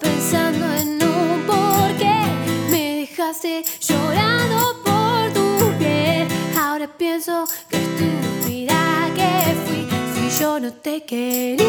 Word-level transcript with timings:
pensando 0.00 0.64
en 0.80 1.02
un 1.02 1.46
porqué. 1.46 2.22
Me 2.70 3.06
dejaste 3.06 3.64
llorando 3.80 4.82
por 4.82 5.32
tu 5.34 5.78
piel. 5.78 6.26
Ahora 6.58 6.88
pienso 6.96 7.44
que 7.68 7.76
estúpida 7.76 9.10
que 9.14 9.54
fui. 9.66 9.88
Si 10.14 10.40
yo 10.40 10.58
no 10.58 10.72
te 10.72 11.04
quería 11.04 11.66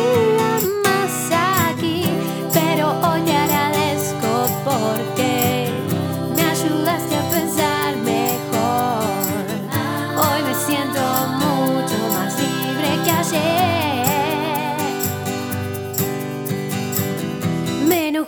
más 0.82 0.87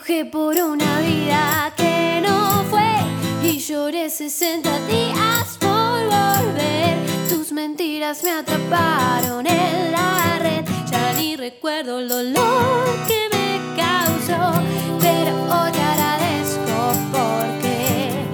Enojé 0.10 0.26
por 0.26 0.56
una 0.56 1.02
vida 1.02 1.72
que 1.78 2.20
no 2.28 2.64
fue 2.68 2.96
y 3.44 3.60
lloré 3.60 4.10
60 4.10 4.68
días 4.88 5.58
por 5.60 5.70
volver. 5.70 6.98
Tus 7.30 7.52
mentiras 7.52 8.24
me 8.24 8.32
atraparon 8.32 9.46
en 9.46 9.92
la 9.92 10.40
red. 10.40 10.66
Ya 10.90 11.14
ni 11.14 11.36
recuerdo 11.36 12.00
el 12.00 12.10
dolor 12.10 12.86
que 13.08 13.30
me 13.36 13.76
causó, 13.76 14.60
pero 15.00 15.32
hoy 15.44 15.72
te 15.74 15.82
agradezco 15.82 16.92
porque 17.12 18.26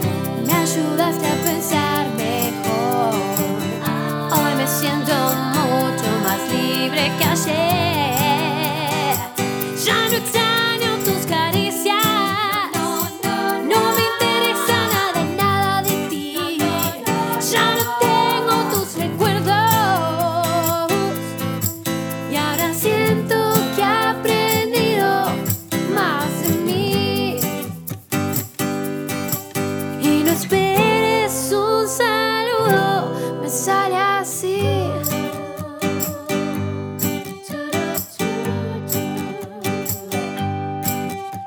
me 0.47 0.53
ayudaste 0.53 1.27
a 1.27 1.35
pensar 1.43 2.07
mejor. 2.15 3.15
Hoy 4.31 4.55
me 4.55 4.67
siento 4.67 5.13
mucho 5.51 6.07
más 6.23 6.39
libre 6.53 7.11
que 7.19 7.24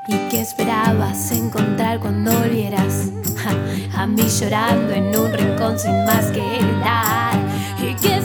¿Y 0.07 0.17
qué 0.29 0.39
esperabas 0.39 1.31
encontrar 1.33 1.99
cuando 1.99 2.31
volvieras? 2.31 3.09
A 3.97 4.07
mí 4.07 4.23
llorando 4.39 4.93
en 4.93 5.13
un 5.13 5.33
rincón 5.33 5.77
sin 5.77 6.05
más 6.05 6.27
que 6.27 6.39
dar. 6.81 7.37
¿Y 7.81 7.93
qué 7.95 8.18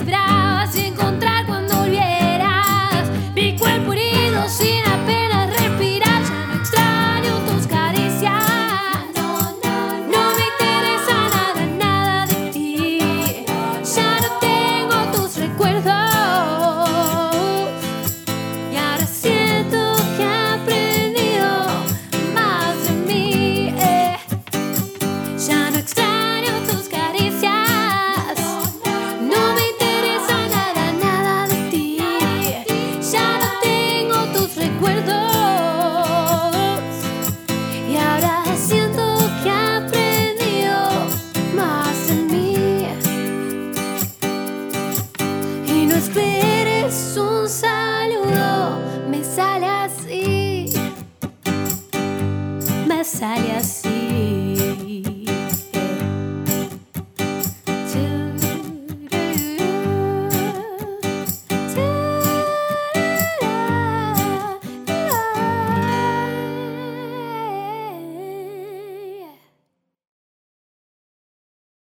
It's 25.84 25.92
time. 25.92 26.13